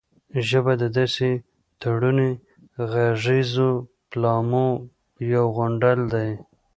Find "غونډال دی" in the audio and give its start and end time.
5.55-6.29